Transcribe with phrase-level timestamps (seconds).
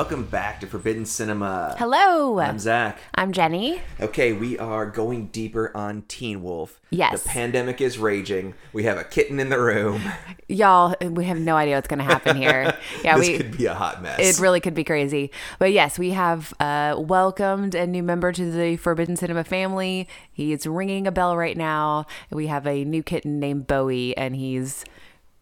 [0.00, 1.76] Welcome back to Forbidden Cinema.
[1.78, 2.40] Hello.
[2.40, 2.98] I'm Zach.
[3.14, 3.82] I'm Jenny.
[4.00, 6.80] Okay, we are going deeper on Teen Wolf.
[6.88, 7.22] Yes.
[7.22, 8.54] The pandemic is raging.
[8.72, 10.00] We have a kitten in the room.
[10.48, 12.74] Y'all, we have no idea what's going to happen here.
[13.04, 14.18] Yeah, this we could be a hot mess.
[14.18, 15.30] it really could be crazy.
[15.58, 20.08] But yes, we have uh, welcomed a new member to the Forbidden Cinema family.
[20.32, 22.06] He is ringing a bell right now.
[22.30, 24.82] We have a new kitten named Bowie, and he's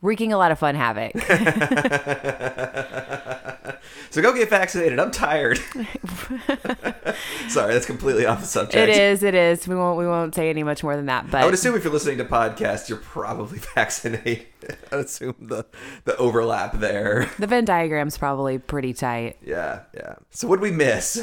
[0.03, 1.13] wreaking a lot of fun havoc.
[4.11, 4.99] so go get vaccinated.
[4.99, 5.59] I'm tired.
[7.49, 8.77] Sorry, that's completely off the subject.
[8.77, 9.67] it is, it is.
[9.67, 11.31] We won't, we won't say any much more than that.
[11.31, 14.47] But I would assume if you're listening to podcasts, you're probably vaccinated.
[14.93, 15.65] I would assume the
[16.05, 17.31] the overlap there.
[17.39, 19.39] the Venn diagram's probably pretty tight.
[19.45, 20.17] Yeah, yeah.
[20.31, 21.21] So what did we miss?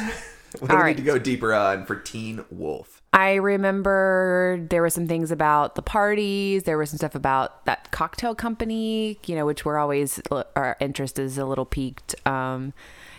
[0.59, 0.95] What do we right.
[0.95, 2.95] need to go deeper on for Teen Wolf?
[3.16, 6.63] I remember there were some things about the parties.
[6.63, 11.17] There was some stuff about that cocktail company, you know, which we're always our interest
[11.17, 12.13] is a little peaked.
[12.27, 12.73] Um,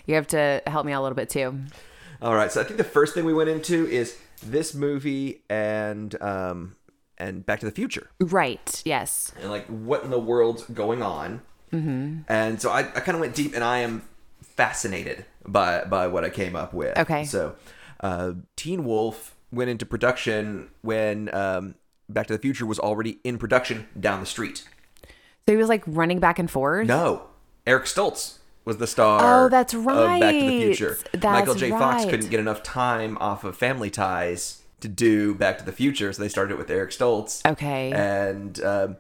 [0.05, 1.59] you have to help me out a little bit too.
[2.21, 6.21] All right, so I think the first thing we went into is this movie and
[6.23, 6.77] um
[7.17, 8.83] and Back to the Future Right?
[8.85, 9.33] Yes.
[9.41, 11.41] and like what in the world's going on.
[11.73, 12.21] Mm-hmm.
[12.29, 14.03] And so I, I kind of went deep, and I am
[14.43, 16.99] fascinated by by what I came up with.
[16.99, 17.25] Okay.
[17.25, 17.57] so
[18.01, 21.75] uh, Teen Wolf went into production when um,
[22.09, 24.65] Back to the Future was already in production down the street.
[25.47, 26.87] So he was like running back and forth.
[26.87, 27.29] No,
[27.67, 29.45] Eric Stoltz was the star.
[29.45, 30.61] Oh, that's Of Back to the.
[30.75, 30.99] Future.
[31.13, 31.71] That's Michael J.
[31.71, 36.13] Fox couldn't get enough time off of Family Ties to do Back to the Future,
[36.13, 37.45] so they started it with Eric Stoltz.
[37.47, 37.93] Okay.
[37.93, 38.97] And um,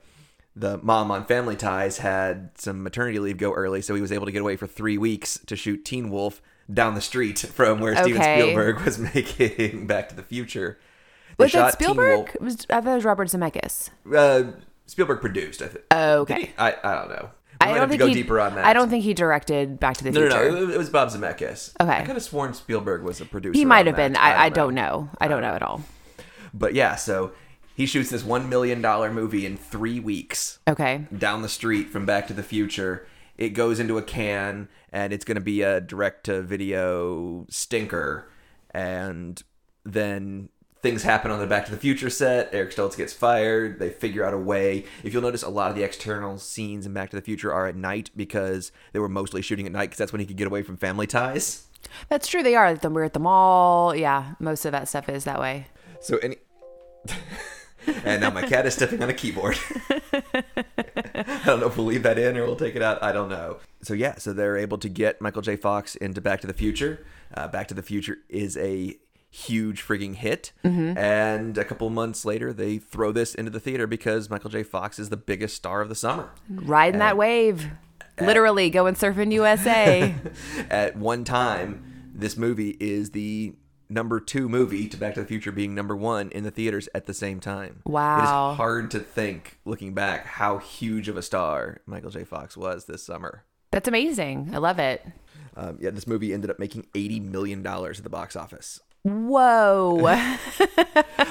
[0.55, 4.27] the mom on Family Ties had some maternity leave go early, so he was able
[4.27, 6.41] to get away for three weeks to shoot Teen Wolf
[6.73, 8.41] down the street from where Steven Okay.
[8.41, 10.79] Spielberg was making Back to the Future.
[11.39, 12.37] They was that Teen Spielberg?
[12.41, 13.91] Wolf- I thought it was Robert Zemeckis.
[14.15, 14.53] Uh,
[14.87, 15.85] Spielberg produced, I think.
[15.91, 16.47] Oh, okay.
[16.47, 16.53] he?
[16.59, 17.31] I, I don't know.
[17.61, 18.65] We I might don't have to think go he, deeper on that.
[18.67, 20.29] I don't think he directed Back to the Future.
[20.29, 20.67] no, no.
[20.67, 20.73] no.
[20.73, 21.73] It was Bob Zemeckis.
[21.81, 21.91] Okay.
[21.91, 23.57] I could have sworn Spielberg was a producer.
[23.59, 24.17] He might have been.
[24.17, 25.09] I, I don't know.
[25.21, 25.83] I don't know at all.
[26.53, 27.33] But yeah, so
[27.75, 31.07] he shoots this one million dollar movie in three weeks Okay.
[31.17, 33.07] down the street from Back to the Future.
[33.37, 38.31] It goes into a can, and it's going to be a direct to video stinker.
[38.71, 39.43] And
[39.85, 40.49] then
[40.83, 42.51] things happen on the Back to the Future set.
[42.53, 43.79] Eric Stoltz gets fired.
[43.79, 44.85] They figure out a way.
[45.03, 47.67] If you'll notice, a lot of the external scenes in Back to the Future are
[47.67, 50.47] at night because they were mostly shooting at night because that's when he could get
[50.47, 51.67] away from family ties.
[52.09, 52.43] That's true.
[52.43, 52.79] They are.
[52.83, 53.95] We're at the mall.
[53.95, 54.35] Yeah.
[54.39, 55.67] Most of that stuff is that way.
[56.01, 56.37] So any.
[58.05, 59.59] and now my cat is stepping on a keyboard.
[61.29, 63.03] I don't know if we'll leave that in or we'll take it out.
[63.03, 63.59] I don't know.
[63.83, 65.57] So yeah, so they're able to get Michael J.
[65.57, 67.07] Fox into Back to the Future.
[67.35, 68.97] Uh, Back to the Future is a
[69.31, 70.53] huge frigging hit,
[70.97, 74.63] and a couple months later, they throw this into the theater because Michael J.
[74.63, 76.31] Fox is the biggest star of the summer.
[76.49, 77.67] Riding that wave.
[78.19, 80.15] Literally going surfing USA.
[80.71, 83.55] At one time, this movie is the
[83.89, 87.07] number two movie to Back to the Future being number one in the theaters at
[87.07, 87.83] the same time.
[87.85, 88.19] Wow.
[88.19, 92.25] It is hard to think, looking back, how huge of a star Michael J.
[92.25, 93.45] Fox was this summer.
[93.71, 94.51] That's amazing.
[94.53, 95.05] I love it.
[95.57, 98.81] Um, yeah, this movie ended up making $80 million at the box office.
[99.07, 100.07] Whoa.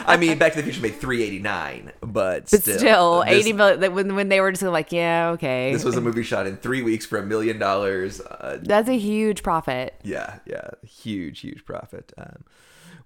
[0.07, 2.77] I mean, Back to the Future made 389 but But still.
[2.77, 3.93] still, this- 80 million.
[3.93, 5.73] When, when they were just like, yeah, okay.
[5.73, 8.21] This was a movie shot in three weeks for a million dollars.
[8.21, 9.95] Uh, That's a huge profit.
[10.03, 12.13] Yeah, yeah, huge, huge profit.
[12.17, 12.43] Um,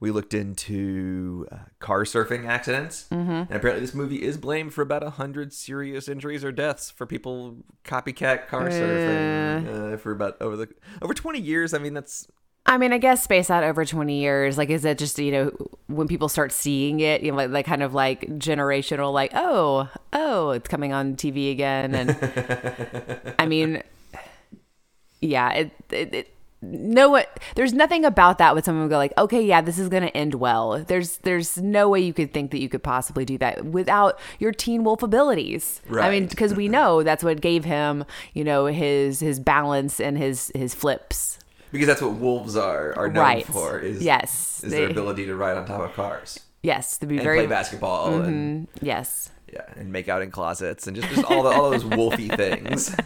[0.02, 3.32] we looked into uh, car surfing accidents, Mm-hmm.
[3.32, 7.06] and apparently this movie is blamed for about a hundred serious injuries or deaths for
[7.06, 10.70] people copycat car surfing uh, for about over the
[11.02, 11.74] over twenty years.
[11.74, 12.28] I mean, that's
[12.70, 14.56] I mean, I guess space out over 20 years.
[14.56, 15.52] Like, is it just, you know,
[15.88, 19.90] when people start seeing it, you know, like, like kind of like generational, like, oh,
[20.14, 21.96] oh, it's coming on TV again.
[21.96, 23.82] And I mean,
[25.20, 29.14] yeah, it, it, it no what there's nothing about that with someone who go like
[29.18, 32.52] okay yeah this is going to end well there's there's no way you could think
[32.52, 36.06] that you could possibly do that without your teen wolf abilities right.
[36.06, 40.18] i mean because we know that's what gave him you know his his balance and
[40.18, 41.40] his his flips
[41.72, 43.46] because that's what wolves are are known Right.
[43.46, 43.80] for.
[43.80, 47.24] Is Yes, is their ability to ride on top of cars yes to be and
[47.24, 51.42] very play basketball and yes yeah, and make out in closets and just, just all
[51.44, 52.96] the, all those wolfy things.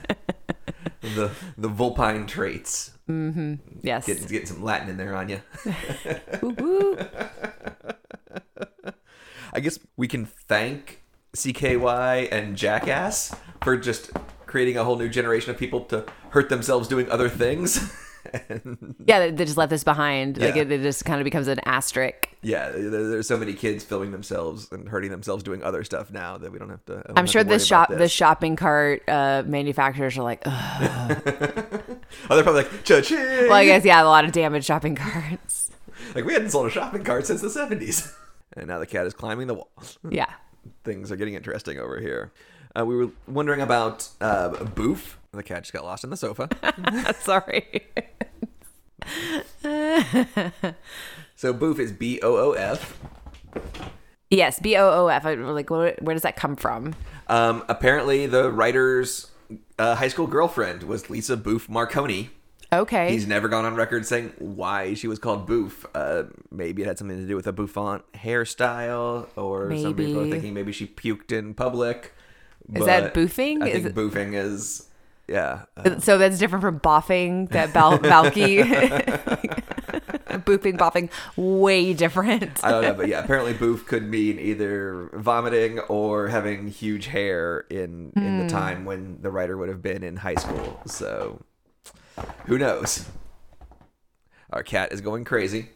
[1.16, 2.92] The the vulpine traits.
[3.10, 3.56] Mm-hmm.
[3.82, 5.42] yes Getting, getting some Latin in there on you.
[9.54, 11.04] I guess we can thank
[11.36, 14.12] CKY and Jackass for just
[14.46, 17.92] creating a whole new generation of people to hurt themselves doing other things
[19.06, 20.38] Yeah, they, just left this behind.
[20.38, 22.30] Like it, it just kind of becomes an asterisk.
[22.42, 26.38] yeah, there, there's so many kids filming themselves and hurting themselves doing other stuff now
[26.38, 27.04] that we don't have to.
[27.06, 31.22] Don't I'm sure the shop, the shopping cart uh, manufacturers are like, Ugh.
[32.30, 33.18] Oh, they're probably like, cha-ching!
[33.18, 35.72] well, I guess yeah, a lot of damaged shopping carts.
[36.16, 38.14] Like we hadn't sold a shopping cart since the 70s.
[38.56, 39.98] And now the cat is climbing the walls.
[40.08, 40.30] Yeah.
[40.84, 42.32] Things are getting interesting over here.
[42.78, 45.20] Uh, we were wondering about uh, Boof.
[45.32, 46.50] The cat just got lost in the sofa.
[47.20, 47.84] Sorry.
[51.36, 53.00] so Boof is B O O F.
[54.30, 55.26] yes, B O O F.
[55.26, 56.96] I- Like, where, where does that come from?
[57.28, 59.32] Um, apparently, the writer's
[59.80, 62.30] uh, high school girlfriend was Lisa Boof Marconi.
[62.72, 63.12] Okay.
[63.12, 65.86] He's never gone on record saying why she was called Boof.
[65.94, 70.30] Uh, maybe it had something to do with a bouffant hairstyle, or some people are
[70.30, 72.14] thinking maybe she puked in public.
[72.74, 73.62] Is that boofing?
[73.64, 74.88] I Is think it- boofing is,
[75.28, 75.64] yeah.
[75.78, 77.50] uh, so that's different from boffing.
[77.50, 78.64] That bal- Balky.
[80.34, 82.64] Booping, bopping, way different.
[82.64, 87.66] I don't know, but yeah, apparently boof could mean either vomiting or having huge hair
[87.70, 88.40] in in Hmm.
[88.40, 90.82] the time when the writer would have been in high school.
[90.88, 91.42] So
[92.48, 93.08] who knows?
[94.52, 95.70] Our cat is going crazy.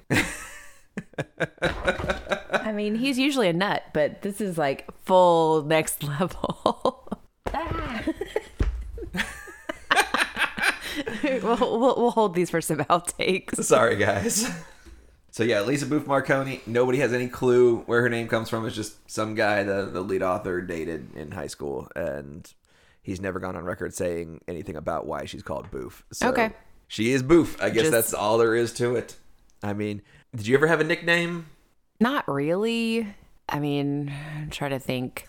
[2.51, 7.17] I mean, he's usually a nut, but this is like full next level.
[11.23, 13.63] we'll, we'll, we'll hold these for some outtakes.
[13.63, 14.49] Sorry, guys.
[15.31, 16.61] So yeah, Lisa Boof Marconi.
[16.65, 18.65] Nobody has any clue where her name comes from.
[18.65, 22.51] It's just some guy the the lead author dated in high school, and
[23.03, 26.03] he's never gone on record saying anything about why she's called Boof.
[26.11, 26.51] So Okay.
[26.87, 27.61] she is Boof.
[27.61, 29.15] I guess Just- that's all there is to it.
[29.63, 30.01] I mean,
[30.37, 31.47] did you ever have a nickname?
[31.99, 33.07] Not really.
[33.49, 35.27] I mean, I'm trying to think.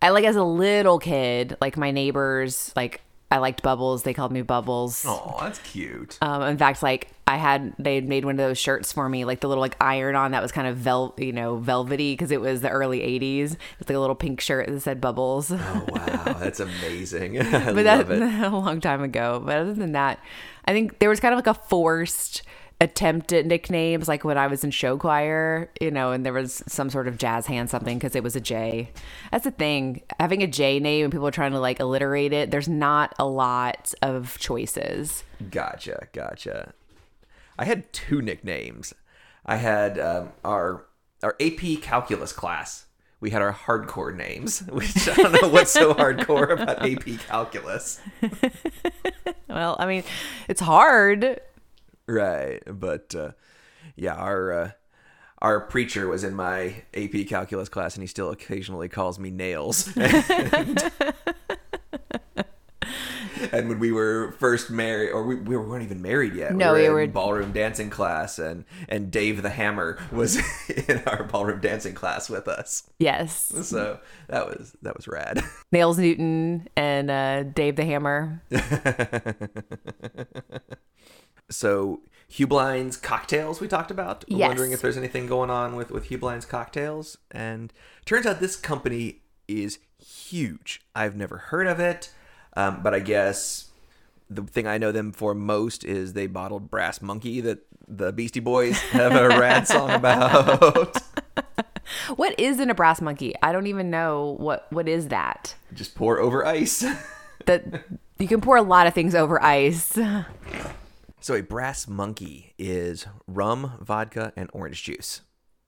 [0.00, 3.00] I like as a little kid, like my neighbors, like
[3.30, 4.04] I liked Bubbles.
[4.04, 5.04] They called me Bubbles.
[5.06, 6.16] Oh, that's cute.
[6.20, 9.24] Um, in fact, like I had, they had made one of those shirts for me,
[9.24, 12.30] like the little like iron on that was kind of vel, you know, velvety because
[12.30, 13.56] it was the early '80s.
[13.80, 15.50] It's like a little pink shirt that said Bubbles.
[15.50, 17.40] Oh wow, that's amazing.
[17.40, 19.42] I but that a long time ago.
[19.44, 20.20] But other than that,
[20.66, 22.42] I think there was kind of like a forced
[22.80, 26.62] attempt at nicknames, like when I was in show choir, you know, and there was
[26.66, 28.90] some sort of jazz hand something because it was a J.
[29.32, 30.02] That's the thing.
[30.20, 33.26] Having a J name and people are trying to like alliterate it, there's not a
[33.26, 35.24] lot of choices.
[35.50, 36.74] Gotcha, gotcha.
[37.58, 38.92] I had two nicknames.
[39.46, 40.84] I had um, our
[41.22, 42.84] our AP calculus class.
[43.20, 48.00] We had our hardcore names, which I don't know what's so hardcore about AP calculus.
[49.48, 50.02] Well, I mean,
[50.48, 51.40] it's hard.
[52.08, 53.32] Right, but uh,
[53.96, 54.70] yeah, our uh,
[55.42, 59.94] our preacher was in my AP calculus class, and he still occasionally calls me Nails.
[59.96, 60.90] and,
[63.52, 66.82] and when we were first married, or we, we weren't even married yet, No, we
[66.82, 70.36] we were were- in ballroom dancing class, and and Dave the Hammer was
[70.88, 72.84] in our ballroom dancing class with us.
[72.98, 73.52] Yes.
[73.62, 73.98] So
[74.28, 75.42] that was that was rad.
[75.72, 78.42] Nails Newton and uh, Dave the Hammer.
[81.50, 82.00] So
[82.30, 84.24] Heublein's cocktails we talked about.
[84.28, 84.48] Yes.
[84.48, 87.72] Wondering if there's anything going on with with Heublein's cocktails, and
[88.04, 90.82] turns out this company is huge.
[90.94, 92.10] I've never heard of it,
[92.56, 93.70] um, but I guess
[94.28, 98.40] the thing I know them for most is they bottled Brass Monkey that the Beastie
[98.40, 101.00] Boys have a rad song about.
[102.16, 103.34] What is in a brass monkey?
[103.42, 105.54] I don't even know what what is that.
[105.74, 106.84] Just pour over ice.
[107.44, 107.84] That
[108.18, 109.96] you can pour a lot of things over ice.
[111.26, 115.22] So a Brass Monkey is rum, vodka, and orange juice.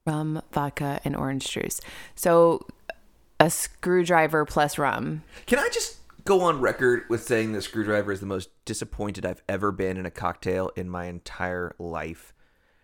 [0.07, 1.81] Rum, vodka, and orange juice.
[2.15, 2.65] So
[3.41, 5.25] a screwdriver plus rum.
[5.47, 9.43] Can I just go on record with saying that Screwdriver is the most disappointed I've
[9.49, 12.33] ever been in a cocktail in my entire life?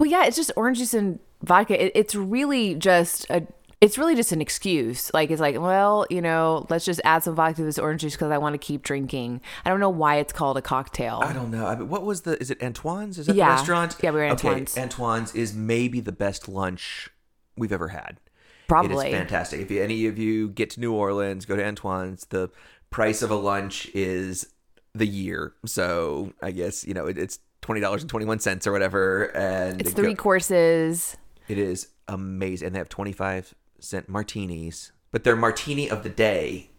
[0.01, 1.81] Well, yeah, it's just orange juice and vodka.
[1.81, 3.47] It, it's really just a.
[3.81, 5.13] It's really just an excuse.
[5.13, 8.15] Like it's like, well, you know, let's just add some vodka to this orange juice
[8.15, 9.41] because I want to keep drinking.
[9.65, 11.21] I don't know why it's called a cocktail.
[11.23, 11.67] I don't know.
[11.67, 12.41] I mean, what was the?
[12.41, 13.19] Is it Antoine's?
[13.19, 13.49] Is that Yeah.
[13.49, 13.97] the restaurant?
[14.03, 14.79] Yeah, we were at okay, Antoine's.
[14.79, 17.11] Antoine's is maybe the best lunch
[17.57, 18.21] we've ever had.
[18.69, 19.07] Probably.
[19.07, 19.61] It is fantastic.
[19.61, 22.25] If any of you get to New Orleans, go to Antoine's.
[22.27, 22.51] The
[22.91, 24.47] price of a lunch is
[24.95, 25.53] the year.
[25.67, 29.25] So I guess you know it, it's twenty dollars and twenty one cents or whatever.
[29.37, 31.17] And It's three go- courses.
[31.49, 33.55] It is amazing, and they have twenty five
[33.85, 36.71] cent martinis, but they're martini of the day.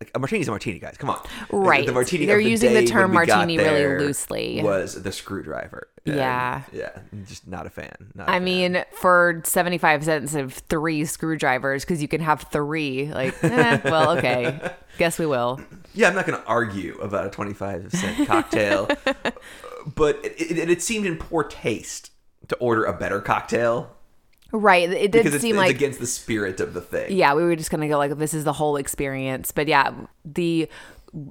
[0.00, 0.96] Like a martini's a martini, guys.
[0.96, 1.84] Come on, Right.
[1.84, 2.24] The martini.
[2.24, 4.62] They're the using the term when we got martini really loosely.
[4.62, 5.88] Was the screwdriver?
[6.06, 6.62] And, Yeah.
[6.72, 6.98] yeah.
[7.26, 7.94] Just not a fan.
[8.14, 8.44] Not a fan.
[8.44, 13.12] mean, for 75 cents of three screwdrivers, because you can have three.
[13.12, 14.72] Like, eh, well, okay.
[14.98, 15.60] Guess we will.
[15.92, 18.88] yeah, I'm not going to argue about a twenty five cent cocktail
[19.94, 22.10] but it, it, it seemed in poor taste
[22.48, 23.96] to order a better cocktail
[24.52, 24.90] Right.
[24.90, 27.12] It did because seem it's like against the spirit of the thing.
[27.12, 29.52] yeah, we were just gonna go like this is the whole experience.
[29.52, 29.92] But yeah,
[30.24, 30.68] the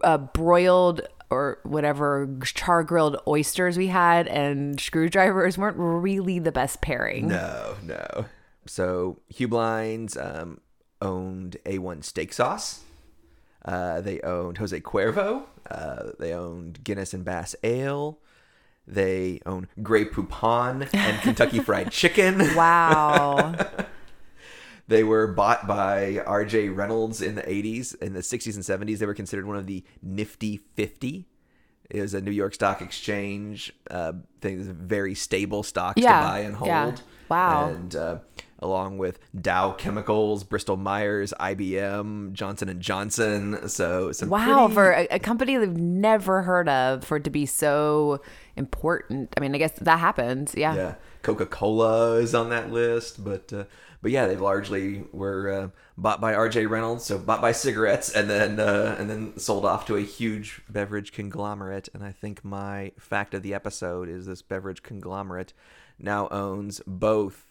[0.03, 6.81] uh, broiled or whatever char grilled oysters we had and screwdrivers weren't really the best
[6.81, 7.27] pairing.
[7.27, 8.25] No, no.
[8.65, 10.61] So Heubleins um,
[11.01, 12.81] owned A1 Steak Sauce.
[13.63, 15.43] Uh, they owned Jose Cuervo.
[15.69, 18.19] Uh, they owned Guinness and Bass Ale.
[18.89, 22.55] They own Grey Poupon and Kentucky Fried Chicken.
[22.55, 23.55] Wow.
[24.87, 26.69] They were bought by R.J.
[26.69, 27.93] Reynolds in the 80s.
[28.01, 31.27] In the 60s and 70s, they were considered one of the Nifty 50.
[31.91, 36.21] It was a New York Stock Exchange uh, thing, it was very stable stocks Yeah,
[36.21, 36.69] to buy and hold.
[36.69, 36.95] yeah.
[37.29, 37.67] Wow.
[37.69, 38.17] And uh,
[38.61, 43.67] along with Dow Chemicals, Bristol Myers, IBM, Johnson and Johnson.
[43.69, 47.45] So wow, pretty- for a, a company they've never heard of for it to be
[47.45, 48.21] so
[48.55, 49.33] important.
[49.37, 50.53] I mean, I guess that happens.
[50.55, 50.75] Yeah.
[50.75, 53.63] yeah, Coca Cola is on that list, but uh,
[54.01, 56.65] but yeah, they largely were uh, bought by R.J.
[56.67, 60.61] Reynolds, so bought by cigarettes, and then uh, and then sold off to a huge
[60.69, 61.89] beverage conglomerate.
[61.93, 65.53] And I think my fact of the episode is this beverage conglomerate
[65.97, 67.45] now owns both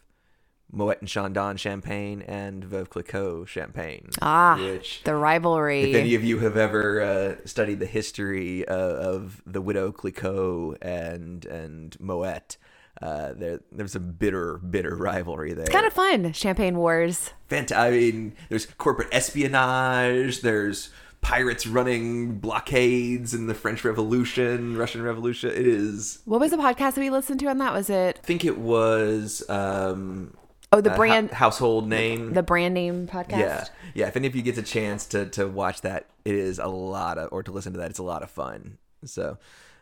[0.70, 4.10] Moet and Chandon champagne and Veuve Clicquot champagne.
[4.20, 5.90] Ah, which the rivalry.
[5.90, 10.76] if any of you have ever uh, studied the history uh, of the widow Clicquot
[10.82, 12.58] and and Moet,
[13.00, 15.64] uh, there there's a bitter bitter rivalry there.
[15.64, 16.32] It's kind of fun.
[16.32, 17.32] Champagne wars.
[17.50, 20.42] Fant- I mean, there's corporate espionage.
[20.42, 25.50] There's pirates running blockades in the French Revolution, Russian Revolution.
[25.50, 26.20] It is.
[26.26, 27.72] What was the podcast that we listened to on that?
[27.72, 29.48] Was it I think it was.
[29.48, 30.34] Um,
[30.72, 32.32] oh the a brand hou- household name.
[32.32, 33.38] the brand name podcast?
[33.38, 34.08] Yeah, yeah.
[34.08, 37.18] If any of you gets a chance to to watch that, it is a lot
[37.18, 38.78] of, or to listen to that, it's a lot of fun.
[39.04, 39.38] So,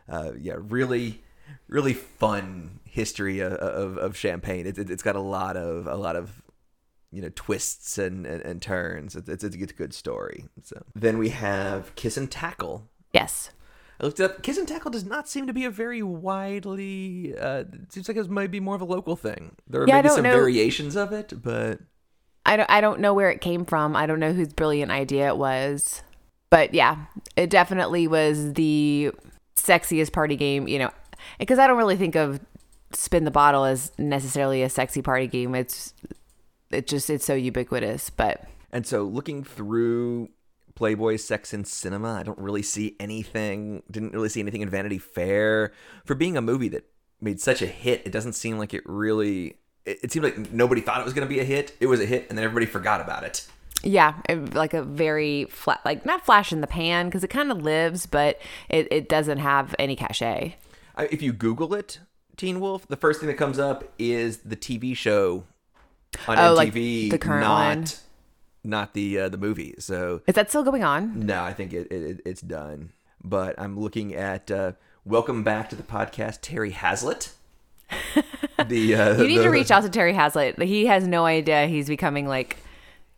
[0.09, 1.23] uh, yeah, really,
[1.67, 4.65] really fun history of of, of champagne.
[4.65, 6.41] It, it, it's got a lot of a lot of
[7.11, 9.15] you know twists and and, and turns.
[9.15, 10.45] It's, it's it's a good story.
[10.63, 12.87] So then we have Kiss and Tackle.
[13.13, 13.51] Yes.
[13.99, 14.43] I looked it up.
[14.43, 17.33] Kiss and Tackle does not seem to be a very widely.
[17.37, 19.55] Uh, it seems like it might be more of a local thing.
[19.67, 20.33] There are Yeah, maybe some know.
[20.33, 21.79] variations of it, but
[22.45, 23.95] I don't I don't know where it came from.
[23.95, 26.03] I don't know whose brilliant idea it was.
[26.49, 29.11] But yeah, it definitely was the
[29.55, 30.91] sexiest party game, you know,
[31.39, 32.39] because I don't really think of
[32.93, 35.55] spin the bottle as necessarily a sexy party game.
[35.55, 35.93] It's
[36.69, 40.29] it just it's so ubiquitous, but And so looking through
[40.77, 44.99] Playboy's Sex and Cinema, I don't really see anything, didn't really see anything in Vanity
[44.99, 45.71] Fair.
[46.05, 46.85] For being a movie that
[47.19, 49.55] made such a hit, it doesn't seem like it really,
[49.85, 51.75] it, it seemed like nobody thought it was going to be a hit.
[51.79, 53.47] It was a hit, and then everybody forgot about it.
[53.81, 57.51] yeah, it- like a very flat like not flash in the pan because it kind
[57.51, 60.57] of lives, but it, it doesn't have any cachet.
[60.95, 61.99] I, if you Google it,
[62.37, 65.43] Teen Wolf, the first thing that comes up is the TV show
[66.27, 67.85] on Oh, like MTV, the current not, one?
[68.63, 69.75] Not the uh, the movie.
[69.79, 71.25] So Is that still going on?
[71.25, 72.91] No, I think it, it it's done.
[73.23, 74.73] But I'm looking at uh,
[75.05, 77.33] welcome back to the podcast, Terry Hazlitt.
[78.67, 80.61] the uh, You need the, to reach out to Terry Hazlitt.
[80.61, 82.57] He has no idea he's becoming like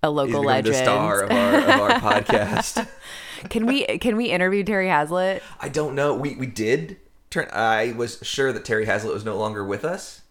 [0.04, 0.76] a local legend.
[0.76, 2.88] the star of our, of our podcast.
[3.50, 5.44] Can we can we interview Terry Hazlitt?
[5.60, 6.14] I don't know.
[6.14, 6.98] We we did
[7.30, 7.48] turn.
[7.52, 10.22] I was sure that Terry Hazlitt was no longer with us,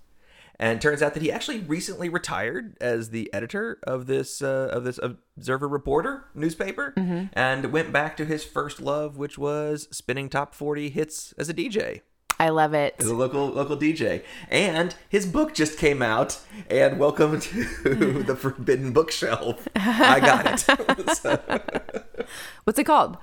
[0.59, 4.85] and turns out that he actually recently retired as the editor of this uh, of
[4.85, 7.27] this Observer Reporter newspaper, Mm-hmm.
[7.33, 11.55] and went back to his first love, which was spinning top forty hits as a
[11.55, 12.03] DJ.
[12.41, 12.95] I love it.
[13.01, 14.23] as a local local DJ.
[14.49, 16.39] And his book just came out.
[16.71, 17.65] And welcome to
[18.23, 19.67] the Forbidden Bookshelf.
[19.75, 21.11] I got it.
[21.17, 21.41] So,
[22.65, 23.17] What's it called?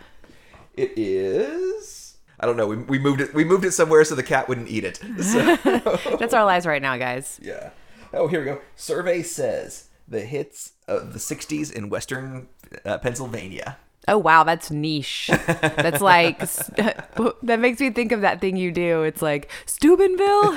[0.73, 2.04] it is.
[2.39, 2.67] I don't know.
[2.67, 3.33] We, we moved it.
[3.33, 4.99] We moved it somewhere so the cat wouldn't eat it.
[5.23, 5.55] So,
[6.19, 7.39] That's our lives right now, guys.
[7.41, 7.69] yeah.
[8.13, 8.61] Oh, here we go.
[8.75, 12.47] Survey says the hits of the '60s in Western
[12.85, 13.77] uh, Pennsylvania.
[14.07, 15.29] Oh wow, that's niche.
[15.47, 16.37] That's like
[17.43, 19.01] that makes me think of that thing you do.
[19.03, 20.55] It's like Steubenville.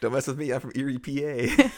[0.00, 0.52] Don't mess with me.
[0.52, 1.70] I'm from Erie, PA.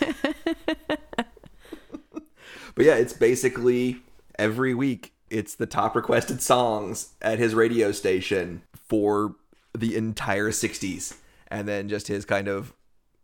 [2.74, 3.98] but yeah, it's basically
[4.38, 5.13] every week.
[5.34, 9.34] It's the top requested songs at his radio station for
[9.76, 11.16] the entire '60s,
[11.48, 12.72] and then just his kind of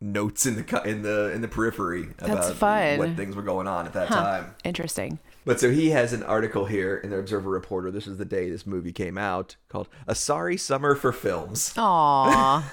[0.01, 2.99] notes in the in the in the periphery about fun.
[2.99, 4.57] what things were going on at that time.
[4.65, 5.21] Interesting.
[5.45, 7.93] But so he has an article here in the Observer Reporter.
[7.93, 12.73] This is the day this movie came out, called "A Sorry Summer for Films." Aw.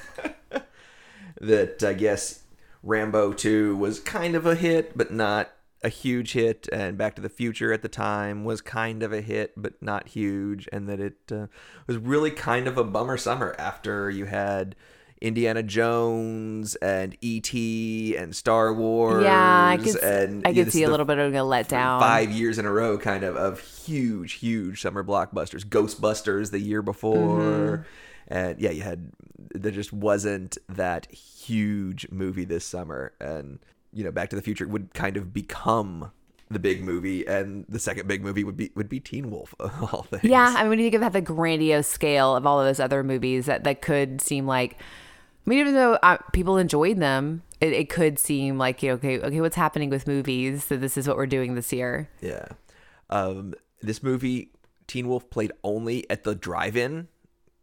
[1.42, 2.42] that I guess
[2.82, 5.52] Rambo 2 was kind of a hit, but not
[5.84, 9.22] a huge hit, and Back to the Future at the time was kind of a
[9.22, 11.48] hit, but not huge, and that it uh,
[11.86, 14.76] was really kind of a bummer summer after you had
[15.22, 18.16] Indiana Jones and E.T.
[18.16, 19.24] and Star Wars.
[19.24, 22.00] Yeah, I could, and I could this see a little bit of a letdown.
[22.00, 25.64] Five years in a row, kind of, of huge, huge summer blockbusters.
[25.64, 27.40] Ghostbusters the year before.
[27.40, 27.84] Mm-hmm.
[28.30, 29.12] And yeah, you had,
[29.56, 33.14] there just wasn't that huge movie this summer.
[33.20, 33.60] And,
[33.98, 36.12] you know, Back to the Future would kind of become
[36.50, 39.94] the big movie, and the second big movie would be would be Teen Wolf of
[39.94, 40.24] all things.
[40.24, 43.04] Yeah, I mean, when you think of the grandiose scale of all of those other
[43.04, 47.74] movies that, that could seem like, I mean, even though uh, people enjoyed them, it,
[47.74, 50.66] it could seem like, you know, okay, okay, what's happening with movies?
[50.66, 52.08] So this is what we're doing this year.
[52.22, 52.46] Yeah.
[53.10, 54.52] Um, this movie,
[54.86, 57.08] Teen Wolf, played only at the drive-in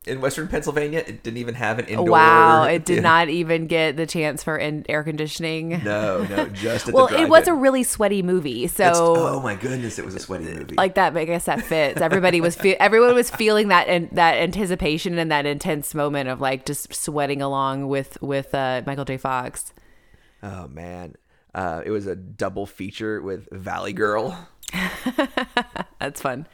[0.06, 1.02] in Western Pennsylvania.
[1.06, 2.06] It didn't even have an indoor.
[2.06, 3.02] wow, it did yeah.
[3.02, 5.82] not even get the chance for in, air conditioning.
[5.84, 8.84] No, no, just at well, it was a really sweaty movie, so.
[8.84, 10.74] That's- oh my goodness, it was a sweaty movie.
[10.76, 12.00] like that, I guess that fits.
[12.00, 16.40] Everybody was fe- everyone was feeling that and that anticipation and that intense moment of
[16.40, 19.16] like just sweating along with with uh, Michael J.
[19.16, 19.72] Fox.
[20.42, 21.16] oh man,
[21.54, 24.48] uh, it was a double feature with Valley Girl.
[25.98, 26.46] That's fun.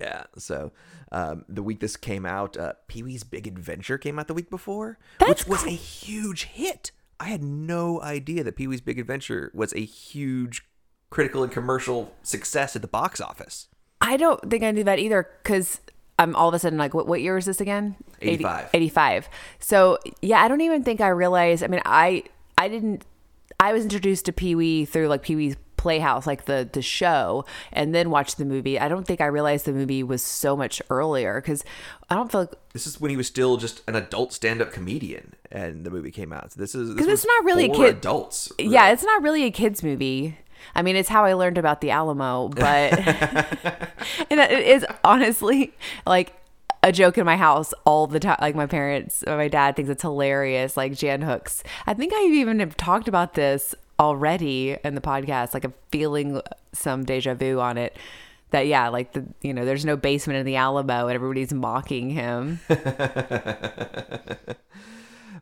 [0.00, 0.72] Yeah, so
[1.12, 4.50] um, the week this came out, uh, Pee Wee's Big Adventure came out the week
[4.50, 6.92] before, That's which was a huge hit.
[7.18, 10.64] I had no idea that Pee Wee's Big Adventure was a huge
[11.10, 13.68] critical and commercial success at the box office.
[14.00, 15.80] I don't think I knew that either because
[16.18, 17.96] I'm all of a sudden like, what, what year is this again?
[18.20, 18.70] 80 85.
[18.72, 19.28] 85.
[19.58, 21.62] So yeah, I don't even think I realized.
[21.62, 22.24] I mean, I
[22.56, 23.04] I didn't.
[23.58, 27.44] I was introduced to Pee Wee through like Pee Wee's Playhouse, like the the show,
[27.72, 28.78] and then watched the movie.
[28.78, 31.64] I don't think I realized the movie was so much earlier because
[32.10, 35.34] I don't feel like This is when he was still just an adult stand-up comedian,
[35.50, 36.52] and the movie came out.
[36.52, 38.52] So this is this 'Cause it's not really a for kid- adults.
[38.58, 40.36] yeah, it's not really a kids movie.
[40.74, 42.92] I mean, it's how I learned about the Alamo, but
[44.30, 45.72] and it is honestly
[46.06, 46.34] like
[46.82, 48.36] a joke in my house all the time.
[48.40, 50.76] Like my parents, or my dad thinks it's hilarious.
[50.76, 51.62] Like Jan Hooks.
[51.86, 55.54] I think I even have talked about this already in the podcast.
[55.54, 56.40] Like I'm feeling
[56.72, 57.96] some deja vu on it.
[58.50, 62.10] That yeah, like the you know, there's no basement in the Alamo, and everybody's mocking
[62.10, 62.58] him.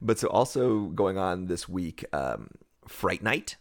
[0.01, 2.51] But so also going on this week, um,
[2.87, 3.57] Fright Night,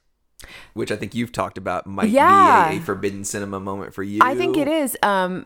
[0.73, 2.69] which I think you've talked about, might Yeah.
[2.69, 4.19] be a, a forbidden cinema moment for you.
[4.21, 5.45] I think it is um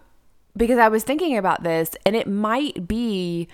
[0.57, 3.47] because I was thinking about this and it might be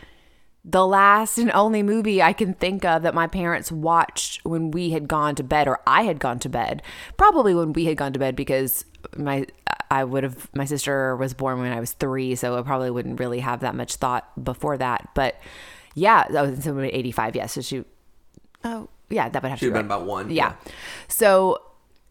[0.69, 4.89] the last and only movie I can think of that my parents watched when we
[4.89, 6.83] had gone to bed or I had gone to bed.
[7.15, 8.83] Probably when we had gone to bed because
[9.15, 9.47] my
[9.89, 13.19] I would have my sister was born when I was 3 so I probably wouldn't
[13.19, 15.07] really have that much thought before that.
[15.15, 15.39] But
[15.95, 17.35] yeah, that was in 85.
[17.37, 17.85] Yes, so she
[18.63, 19.95] Oh, yeah, that would have Should to be been right.
[19.95, 20.29] about one.
[20.31, 20.55] Yeah.
[21.07, 21.61] So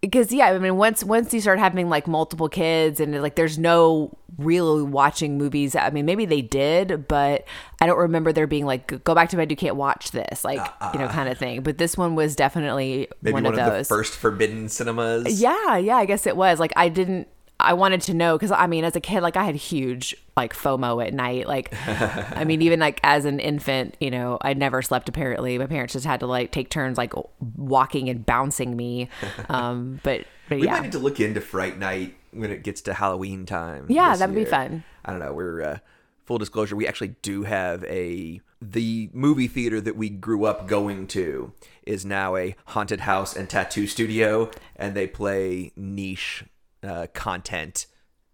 [0.06, 3.58] because yeah, I mean once once you start having like multiple kids and like there's
[3.58, 5.74] no really watching movies.
[5.74, 7.44] I mean maybe they did, but
[7.80, 10.60] I don't remember there being like go back to bed you can't watch this like
[10.60, 10.90] uh-uh.
[10.94, 11.62] you know kind of thing.
[11.62, 13.88] But this one was definitely Maybe one, one, of those.
[13.88, 15.40] the first forbidden cinemas.
[15.40, 16.60] Yeah, yeah, I guess it was.
[16.60, 17.28] Like I didn't
[17.66, 20.54] I wanted to know because I mean, as a kid, like I had huge like
[20.54, 21.48] FOMO at night.
[21.48, 25.08] Like, I mean, even like as an infant, you know, I never slept.
[25.08, 27.12] Apparently, my parents just had to like take turns like
[27.56, 29.08] walking and bouncing me.
[29.48, 32.80] Um, but but We yeah, might need to look into Fright Night when it gets
[32.82, 33.86] to Halloween time.
[33.88, 34.84] Yeah, that would be fun.
[35.04, 35.32] I don't know.
[35.32, 35.78] We're uh,
[36.24, 36.76] full disclosure.
[36.76, 41.52] We actually do have a the movie theater that we grew up going to
[41.82, 46.44] is now a haunted house and tattoo studio, and they play niche
[46.82, 47.86] uh, content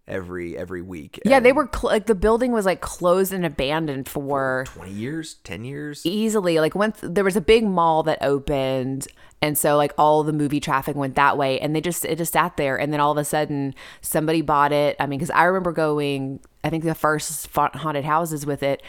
[0.08, 1.20] every every week.
[1.24, 5.34] yeah, they were cl- like the building was like closed and abandoned for twenty years,
[5.44, 6.04] ten years.
[6.04, 9.06] easily like once there was a big mall that opened
[9.40, 12.32] and so like all the movie traffic went that way and they just it just
[12.32, 15.44] sat there and then all of a sudden somebody bought it i mean because i
[15.44, 18.82] remember going i think the first haunted houses with it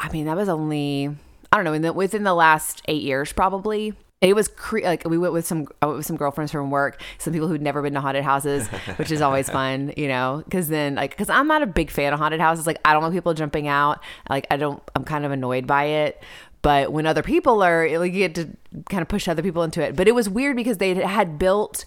[0.00, 1.08] i mean that was only
[1.52, 5.04] i don't know in the, within the last eight years probably it was cre- like
[5.04, 7.82] we went with some I went with some girlfriends from work, some people who'd never
[7.82, 10.42] been to haunted houses, which is always fun, you know.
[10.44, 12.66] Because then like because I'm not a big fan of haunted houses.
[12.66, 14.02] Like I don't want people jumping out.
[14.30, 14.82] Like I don't.
[14.94, 16.22] I'm kind of annoyed by it.
[16.62, 18.48] But when other people are, like, you get to
[18.90, 19.94] kind of push other people into it.
[19.94, 21.84] But it was weird because they had built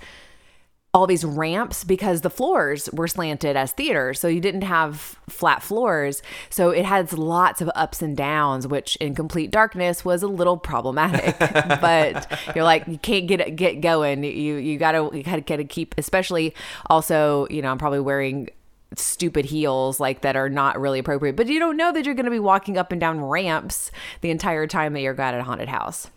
[0.91, 4.19] all these ramps because the floors were slanted as theaters.
[4.19, 6.23] So you didn't have flat floors.
[6.49, 10.58] So it has lots of ups and downs, which in complete darkness was a little
[10.58, 11.38] problematic.
[11.39, 14.23] but you're like, you can't get get going.
[14.23, 16.56] You you gotta you gotta, gotta keep especially
[16.88, 18.49] also, you know, I'm probably wearing
[18.95, 21.36] stupid heels like that are not really appropriate.
[21.36, 24.65] But you don't know that you're gonna be walking up and down ramps the entire
[24.65, 26.10] time that you're at a haunted house.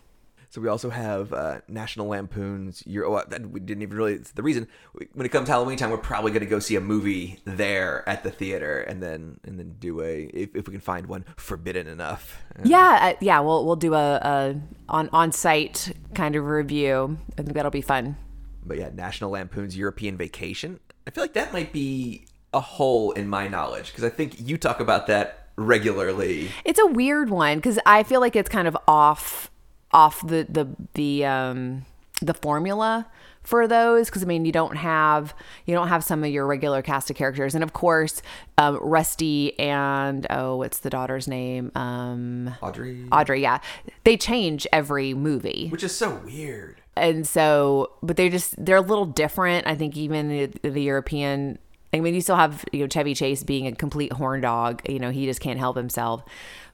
[0.53, 2.85] So we also have uh, National Lampoon's.
[2.85, 4.13] Year, oh, that- we didn't even really.
[4.13, 4.67] It's the reason
[5.13, 8.23] when it comes Halloween time, we're probably going to go see a movie there at
[8.23, 11.87] the theater, and then and then do a if, if we can find one forbidden
[11.87, 12.39] enough.
[12.63, 14.55] Yeah, uh, yeah, we'll we'll do a, a
[14.89, 17.17] on on site kind of review.
[17.35, 18.15] I think that'll be fun.
[18.63, 20.79] But yeah, National Lampoon's European Vacation.
[21.07, 24.59] I feel like that might be a hole in my knowledge because I think you
[24.59, 26.51] talk about that regularly.
[26.63, 29.49] It's a weird one because I feel like it's kind of off
[29.93, 31.85] off the the the um
[32.21, 33.07] the formula
[33.43, 35.33] for those because I mean you don't have
[35.65, 37.53] you don't have some of your regular cast of characters.
[37.55, 38.21] And of course
[38.57, 41.71] um, Rusty and oh what's the daughter's name?
[41.75, 43.59] Um Audrey, Audrey yeah.
[44.05, 45.67] They change every movie.
[45.69, 46.81] Which is so weird.
[46.95, 49.67] and so but they're just they're a little different.
[49.67, 51.59] I think even the, the european
[51.93, 54.81] i mean you still have you know chevy chase being a complete horn dog.
[54.87, 56.23] You know he just can't help himself.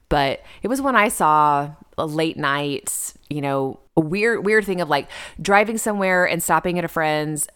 [0.08, 4.80] But it was when i saw a late night you know a weird weird thing
[4.80, 5.08] of like
[5.40, 7.46] driving somewhere and stopping at a friend's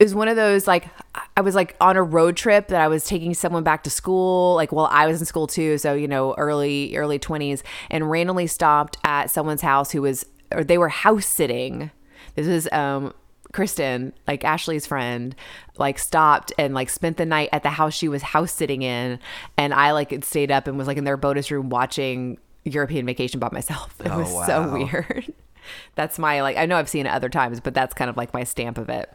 [0.00, 0.88] it was one of those like
[1.36, 4.54] I was like on a road trip that I was taking someone back to school
[4.54, 8.46] like well I was in school too so you know early early 20s and randomly
[8.46, 11.90] stopped at someone's house who was or they were house sitting.
[12.34, 13.12] This is um
[13.52, 15.34] Kristen, like Ashley's friend,
[15.78, 19.20] like stopped and like spent the night at the house she was house sitting in,
[19.56, 23.40] and I like stayed up and was like in their bonus room watching European Vacation
[23.40, 23.94] by myself.
[24.04, 25.32] It Oh, was so weird.
[25.94, 28.34] That's my like I know I've seen it other times, but that's kind of like
[28.34, 29.10] my stamp of it.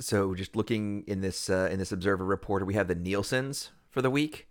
[0.00, 4.00] So just looking in this uh, in this Observer report, we have the Nielsen's for
[4.00, 4.46] the week,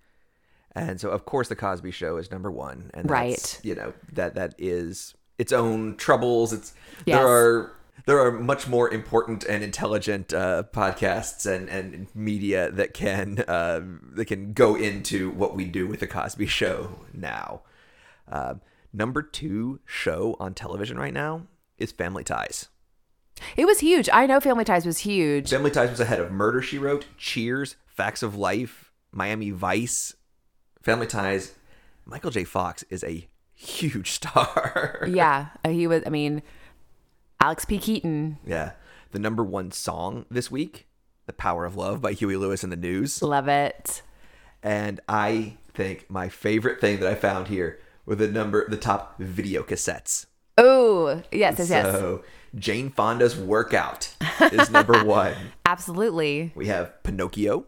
[0.75, 3.60] and so of course the Cosby Show is number one, and that's, Right.
[3.63, 6.51] You know that that is its own troubles.
[6.51, 6.73] It's
[7.06, 7.17] Yes.
[7.17, 7.71] there are
[8.06, 13.82] there are much more important and intelligent uh, podcasts and, and media that can uh,
[14.14, 17.62] that can go into what we do with the Cosby Show now.
[18.32, 18.56] Uh,
[18.94, 21.44] number two show on television right now
[21.78, 22.70] is Family Ties.
[23.56, 24.10] It was huge.
[24.12, 25.50] I know Family Ties was huge.
[25.50, 30.16] Family Ties was ahead of Murder She Wrote, Cheers, Facts of Life, Miami Vice.
[30.82, 31.54] Family Ties.
[32.06, 32.46] Michael J.
[32.46, 35.06] Fox is a huge star.
[35.08, 36.04] yeah, he was.
[36.06, 36.42] I mean,
[37.39, 37.78] Alex P.
[37.78, 38.71] Keaton, yeah.
[39.12, 40.88] The number one song this week,
[41.28, 43.21] "The Power of Love" by Huey Lewis and the News.
[43.21, 44.02] love it.
[44.63, 49.15] And I think my favorite thing that I found here were the number, the top
[49.19, 50.26] video cassettes.
[50.58, 52.23] Oh yes, yes, yes, So
[52.56, 54.15] Jane Fonda's "Workout"
[54.52, 55.36] is number one.
[55.65, 56.52] absolutely.
[56.56, 57.65] We have Pinocchio.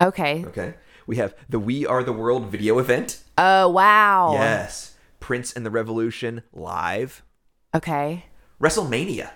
[0.00, 0.44] Okay.
[0.46, 0.74] Okay.
[1.06, 3.22] We have the We Are the World video event.
[3.36, 4.32] Oh wow.
[4.34, 4.94] Yes.
[5.18, 7.22] Prince and the Revolution live.
[7.74, 8.24] Okay.
[8.60, 9.30] WrestleMania.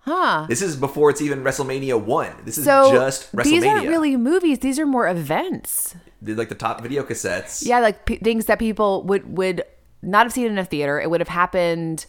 [0.00, 0.46] Huh.
[0.48, 2.32] This is before it's even WrestleMania 1.
[2.44, 3.44] This is So just WrestleMania.
[3.44, 4.58] these aren't really movies.
[4.58, 5.94] These are more events.
[6.20, 7.64] They're like the top video cassettes.
[7.64, 9.62] Yeah, like p- things that people would would
[10.02, 11.00] not have seen in a theater.
[11.00, 12.06] It would have happened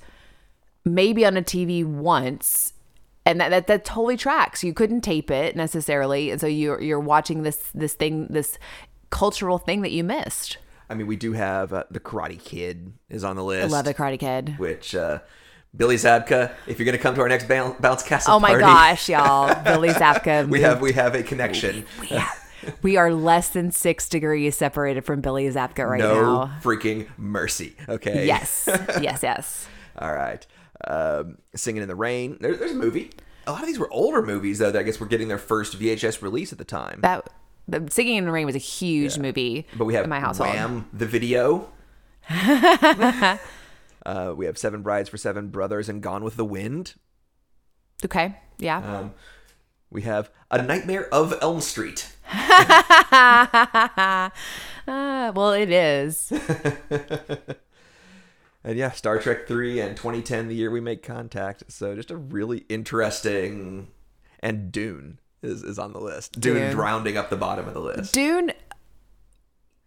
[0.86, 2.74] maybe on a TV once,
[3.26, 4.64] and that that, that totally tracks.
[4.64, 8.58] You couldn't tape it necessarily, and so you're you're watching this this thing this
[9.12, 10.58] cultural thing that you missed.
[10.90, 13.60] I mean, we do have uh, the Karate Kid is on the list.
[13.62, 13.74] I list.
[13.74, 14.56] love the Karate Kid.
[14.60, 15.20] Which uh,
[15.76, 18.64] Billy Zabka, if you're going to come to our next Bounce, Castle Oh my party,
[18.64, 19.64] gosh, y'all!
[19.64, 21.86] Billy Zabka, we have we have a connection.
[22.84, 26.46] we are less than six degrees separated from Billy Zabka right no now.
[26.46, 27.76] No freaking mercy.
[27.90, 28.28] Okay.
[28.28, 28.66] Yes,
[29.02, 29.68] yes, yes.
[29.98, 30.46] All right.
[30.88, 32.38] Um, Singing in the Rain.
[32.40, 33.10] There, there's a movie.
[33.48, 35.78] A lot of these were older movies, though, that I guess were getting their first
[35.80, 37.00] VHS release at the time.
[37.02, 37.30] That
[37.68, 39.66] the Singing in the Rain was a huge movie.
[39.76, 40.54] But we have in my household.
[40.54, 41.70] Wham, the video.
[44.06, 46.96] uh, we have Seven Brides for Seven Brothers and Gone with the Wind.
[48.04, 49.00] Okay, yeah.
[49.00, 49.14] Um,
[49.90, 52.14] we have A Nightmare of Elm Street.
[52.32, 54.30] Uh,
[54.88, 56.32] well, it is.
[58.64, 61.64] And yeah, Star Trek 3 and 2010, the year we make contact.
[61.68, 63.90] So just a really interesting.
[64.40, 66.40] And Dune is, is on the list.
[66.40, 66.78] Dune, Dune.
[66.78, 68.14] rounding up the bottom of the list.
[68.14, 68.54] Dune.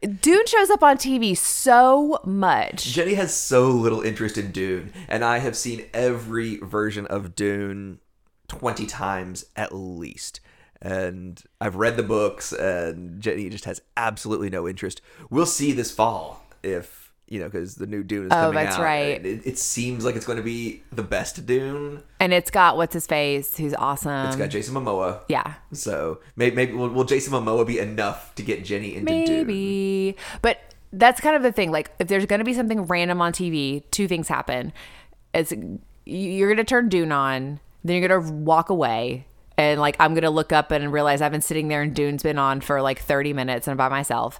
[0.03, 2.85] Dune shows up on TV so much.
[2.85, 8.01] Jenny has so little interest in Dune, and I have seen every version of Dune
[8.49, 10.41] 20 times at least.
[10.83, 15.01] And I've read the books, and Jenny just has absolutely no interest.
[15.31, 18.77] We'll see this fall if, you know, because the new Dune is Oh, coming that's
[18.77, 18.83] out.
[18.83, 19.17] right.
[19.19, 22.03] and It, it seems like it's going to be the best Dune.
[22.21, 24.27] And it's got what's his face, who's awesome.
[24.29, 25.21] It's got Jason Momoa.
[25.29, 25.55] yeah.
[25.73, 29.47] So maybe, maybe will, will Jason Momoa be enough to get Jenny into Dune?
[29.47, 30.17] Maybe.
[30.43, 30.61] But
[30.93, 31.73] that's kind of the thing.
[31.73, 34.73] Like, if there's going to be something random on TV, two things happen.
[35.35, 35.53] It's
[36.05, 39.27] you're going to turn Dune on, then you're going to walk away.
[39.59, 42.23] And like, I'm going to look up and realize I've been sitting there and Dune's
[42.23, 44.39] been on for like 30 minutes and I'm by myself.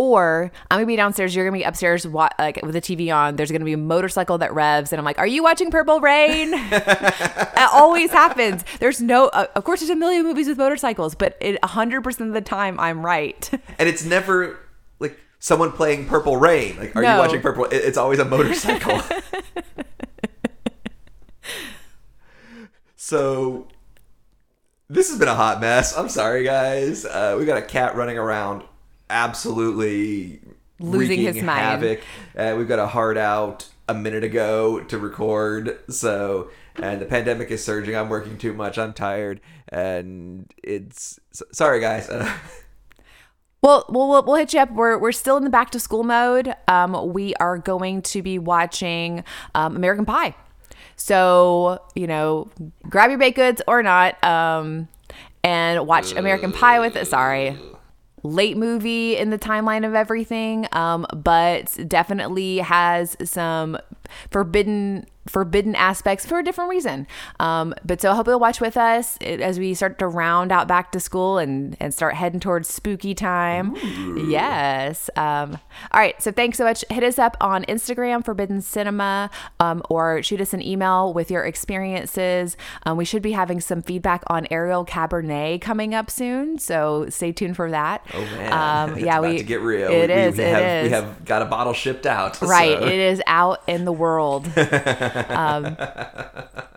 [0.00, 1.34] Or I'm gonna be downstairs.
[1.34, 3.34] You're gonna be upstairs, wa- like with the TV on.
[3.34, 6.50] There's gonna be a motorcycle that revs, and I'm like, "Are you watching Purple Rain?"
[6.54, 8.64] it always happens.
[8.78, 12.28] There's no, uh, of course, there's a million movies with motorcycles, but it 100 percent
[12.28, 13.50] of the time I'm right.
[13.80, 14.56] And it's never
[15.00, 16.76] like someone playing Purple Rain.
[16.78, 17.64] Like, are you watching Purple?
[17.64, 19.00] it- It's always a motorcycle.
[22.96, 23.68] so
[24.88, 25.96] this has been a hot mess.
[25.96, 27.04] I'm sorry, guys.
[27.04, 28.62] Uh, we got a cat running around,
[29.10, 30.40] absolutely
[30.80, 31.60] Losing his mind.
[31.60, 32.00] havoc.
[32.36, 35.78] Uh, we've got a hard out a minute ago to record.
[35.90, 37.96] So, and the pandemic is surging.
[37.96, 38.78] I'm working too much.
[38.78, 41.18] I'm tired, and it's
[41.52, 42.10] sorry, guys.
[43.60, 44.70] Well, we'll, we'll, we'll hit you up.
[44.70, 46.54] We're, we're still in the back to school mode.
[46.68, 50.36] Um, we are going to be watching um, American Pie.
[50.94, 52.50] So, you know,
[52.88, 54.86] grab your baked goods or not um,
[55.42, 57.06] and watch American Pie with it.
[57.08, 57.58] Sorry.
[58.22, 63.78] Late movie in the timeline of everything, um, but definitely has some
[64.30, 67.06] forbidden forbidden aspects for a different reason.
[67.38, 70.66] Um, but so I hope you'll watch with us as we start to round out
[70.68, 73.74] back to school and, and start heading towards spooky time.
[74.28, 75.10] Yes.
[75.16, 75.58] Um,
[75.92, 76.20] all right.
[76.22, 76.84] So thanks so much.
[76.90, 81.44] Hit us up on Instagram, Forbidden Cinema, um, or shoot us an email with your
[81.44, 82.56] experiences.
[82.84, 86.58] Um, we should be having some feedback on Ariel Cabernet coming up soon.
[86.58, 88.04] So stay tuned for that.
[88.14, 89.90] Oh man, Um, It's yeah, about we to get real.
[89.90, 90.36] It we, is.
[90.38, 92.40] We, we it have, We have got a bottle shipped out.
[92.48, 92.78] Right.
[92.78, 94.46] so- It is out in the world.
[95.28, 95.76] um,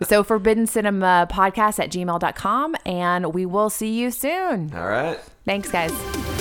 [0.02, 2.76] so Forbidden Cinema Podcast at gmail.com.
[2.86, 4.74] And we will see you soon.
[4.74, 5.18] All right.
[5.44, 6.31] Thanks, guys.